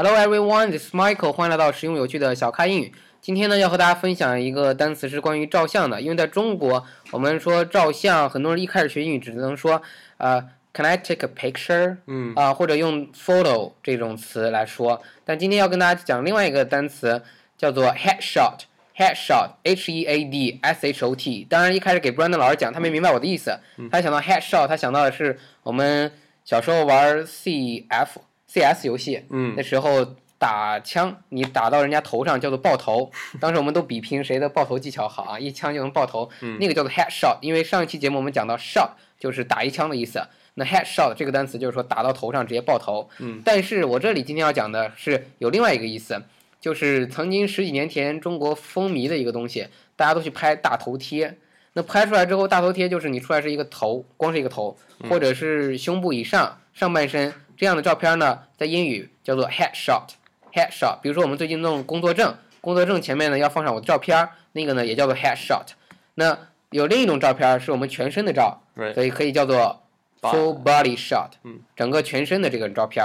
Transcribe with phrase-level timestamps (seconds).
[0.00, 1.32] Hello everyone, this is Michael.
[1.32, 2.92] 欢迎来到实用有趣的小咖英语。
[3.20, 6.00] 今天呢，要和大家分享一个单词，是关于照相的。
[6.00, 9.82] 因为在中国，我们说照相，很多人一开始学英语只能说，
[10.18, 10.40] 呃
[10.72, 11.96] ，Can I take a picture？
[12.06, 15.02] 嗯啊、或者用 photo 这种词来说。
[15.24, 17.20] 但今天要跟大家讲另外一个单词，
[17.56, 18.60] 叫做 headshot。
[18.96, 21.44] headshot，h e a d s h o t。
[21.50, 23.58] 当然，一开始给 Brandon 老师讲，他没明白我的意思。
[23.90, 26.12] 他想到 headshot，他想到的是我们
[26.44, 28.06] 小时候玩 CF、
[28.48, 33.10] CS 游戏，嗯那时候打枪，你打到人家头上叫做爆头。
[33.40, 37.38] 当时我们都比拼谁的爆头技巧好啊，一枪就能爆头，那个叫做 headshot。
[37.42, 40.22] 因为上一期节目我们讲到 shot 就是打一枪的意思，
[40.54, 43.10] 那 headshot 这个单词就是说打到头上直接爆头。
[43.18, 46.22] 嗯，但是我这里今天要讲的是有另外一个意思，
[46.60, 51.36] 就是曾经十几年前中国风靡的一个东西，大家都去拍大头贴。
[51.74, 54.76] 那拍出来之后，大头贴就是你出来是一个头，光是一个头，
[55.08, 60.10] 或者是胸部以上、上半身这样的照片呢，在英语叫做 headshot。
[60.52, 65.66] headshot，比如说我们最近弄工作证，工作证前面呢要放上我的照片，那个呢也叫做 headshot。
[66.14, 66.38] 那
[66.70, 68.62] 有另一种照片是我们全身的照.
[68.94, 69.82] 所以可以叫做
[70.20, 73.04] full body shot，嗯，整个全身的这个照片。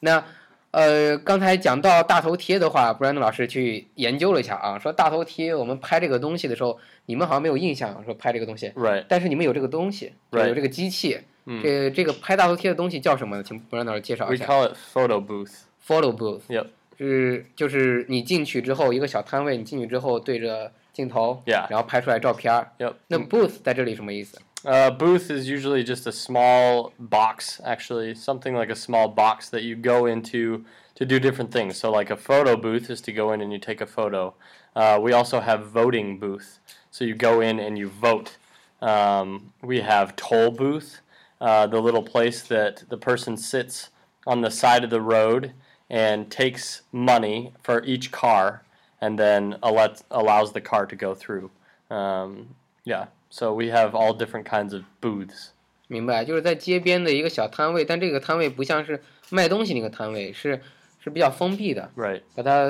[0.00, 0.24] 那
[0.72, 8.72] 呃，刚才讲到大头贴的话，Brandon 老师去研究了一下啊，说大头贴我们拍这个东西的时候，你们好像没有印象说拍这个东西.
[9.08, 10.12] 但是你们有这个东西
[10.48, 13.43] 有这个机器，嗯这这个拍大头贴的东西叫什么呢？
[13.43, 14.45] 请 Brandon 老师介绍 We 一下。
[14.45, 15.53] call it photo booth.
[15.85, 16.67] Photo booth Yep.
[16.97, 21.69] 是就是你进去之后一个小摊位，你进去之后对着镜头 Yeah.
[21.69, 22.71] 然后拍出来照片儿。
[22.79, 22.93] Yep.
[23.07, 24.39] 那 booth 在这里什么意思？
[24.63, 29.61] Uh, booth is usually just a small box, actually, something like a small box that
[29.61, 30.63] you go into
[30.95, 31.75] to do different things.
[31.77, 34.33] So, like a photo booth is to go in and you take a photo.
[34.75, 38.37] Uh, we also have voting booth, so you go in and you vote.
[38.81, 41.00] Um, we have toll booth,
[41.41, 43.89] uh, the little place that the person sits
[44.25, 45.53] on the side of the road
[45.89, 48.63] and takes money for each car
[48.99, 51.49] and then allows, allows the car to go through.
[51.89, 55.53] Um, yeah, so we have all different kinds of booths.
[55.89, 60.61] 明白，就是在街边的一个小摊位，但这个摊位不像是卖东西那个摊位，是
[60.99, 62.23] 是比较封闭的， Right.
[62.35, 62.67] 把它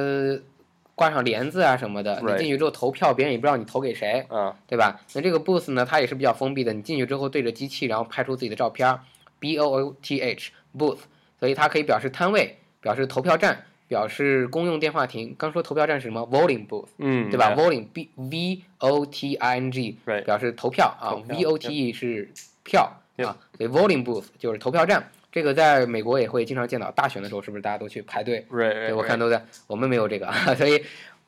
[0.95, 2.21] 挂上帘子啊什么的。
[2.21, 5.01] 你进去之后投票，别人也不知道你投给谁，Uh, 对吧？
[5.15, 6.73] 那这个 booth 呢，它也是比较封闭的。
[6.73, 9.01] 你进去之后对着机器，然后拍出自己的照片儿
[9.39, 10.99] ，b o o t h booth，
[11.39, 15.35] 所以它可以表示摊位，表示投票站，表示公用电话亭。
[15.39, 22.31] 刚说投票站是什么？voting booth，mm, 对吧 voting b v o t i n g，Right 表示投票啊，v o t e 是
[22.63, 25.11] 票啊，所以 voting booth 就是投票站。
[25.33, 30.79] 这个在美国也会经常见到，大选的时候是不是大家都去排队对我看.都在，我们没有这个，所以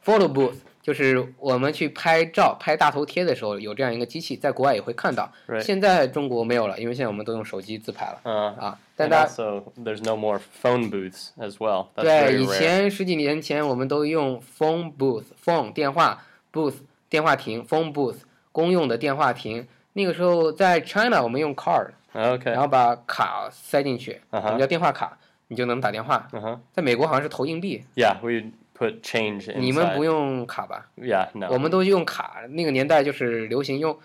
[0.05, 5.33] photo booth 就是我们去拍照、拍大头贴的时候有这样一个机器，在国外也会看到。
[5.63, 8.79] 现在中国没有了，因为现在我们都用手机自拍了 Uh, 啊。
[8.95, 11.87] 但大家 also, there's no more phone booths as well.
[11.97, 16.23] 对以前十几年前我们都用 phone booth，phone 电话
[16.53, 16.75] booth
[17.09, 18.19] 电话亭，phone booth
[18.53, 19.67] 公用的电话亭。
[19.95, 26.27] 那个时候在 China 我们用 card，然后把卡塞进去，我们叫电话卡，你就能打电话。
[26.33, 26.59] Uh-huh.
[26.73, 31.49] 在美国好像是投硬币，Yeah, we put change 你们.不用卡吧？Yeah, no.
[31.51, 33.99] 我们都用卡，那个年代就是流行用，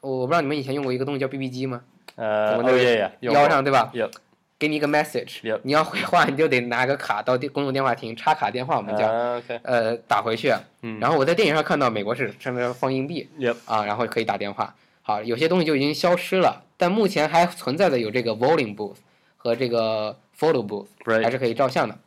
[0.00, 1.82] 我不知道你们以前用过一个东西叫 BB 机吗
[2.16, 3.32] ？Uh, 我 oh 那个 yeah, yeah.
[3.32, 4.10] 腰上对吧？Yep.
[4.58, 9.60] 给你一个 message，Yep 你要回话你就得拿个卡到电公用电话亭插卡电话，我们叫 Uh.
[9.62, 10.52] 呃打回去。
[10.82, 13.28] 嗯然后我在电影上看到美国是上面放硬币.
[13.64, 14.74] 啊，然后可以打电话。
[15.02, 18.96] 好，有些东西就已经消失了，但目前还存在的有这个 voting booth
[19.36, 20.86] 和这个 photo booth，
[21.22, 21.98] 还是可以照相的。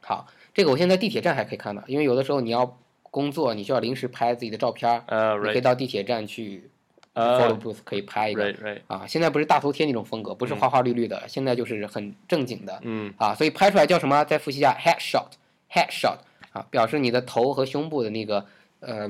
[0.00, 6.68] 好，这个我现在地铁站还可以看到，因为有的时候你要工作，你需要临时拍自己的照片儿，Uh, 你可以到地铁站去
[7.14, 8.80] photo Uh, booth 可以拍一个 right, right.
[8.88, 9.06] 啊。
[9.06, 13.14] 现在不是大头贴那种风格，不是花花绿绿的，现在就是很正经的 Mm.
[13.16, 13.34] 啊。
[13.34, 14.22] 所以拍出来叫什么？
[14.24, 16.18] 再复习一下 headshot，headshot
[16.52, 18.44] 啊，表示你的头和胸部的那个
[18.80, 19.08] 呃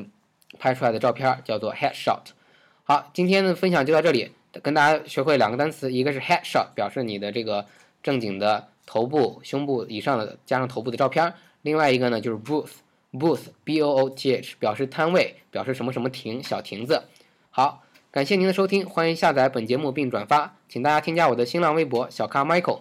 [0.59, 2.21] 拍出来的照片叫做 headshot。
[2.87, 4.31] 好，今天的分享就到这里，
[4.63, 7.65] 跟大家学会两个单词，一个是 headshot，表示你的这个
[8.03, 11.31] 正经的头部、胸部以上的加上头部的照片；
[11.63, 17.05] 另外一个呢就是 booth，booth b o o t h 表示摊位，表示什么什么亭小亭子。
[17.49, 22.81] 好，感谢您的收听，欢迎下载本节目并转发，请大家添加我的新浪微博小咖 Michael，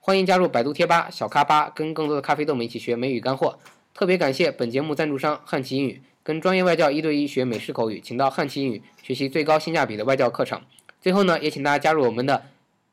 [0.00, 3.60] 欢迎加入百度贴吧小咖吧，跟更多的咖啡豆们一起学美语干货。
[3.94, 10.60] 特别感谢本节目赞助商汉奇英语，跟专业外教一对一学美式口语，请到汉奇英语学习最高性价比的外教课程。
[11.00, 12.46] 最后呢，也请大家加入我们的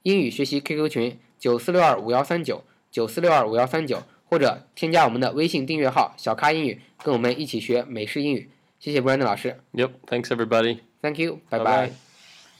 [0.04, 8.50] 英语学习 QQ 群九四六二五幺三九九四六二五幺三九，或者添加我们的微信订阅号小咖英语，跟我们一起学美式英语。
[8.80, 9.92] 谢谢 Brandon 老师 Yep.
[10.07, 12.11] Thanks everybody.，Thank you，拜 Bye 拜 bye.。